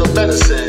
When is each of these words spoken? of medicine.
of 0.00 0.14
medicine. 0.14 0.67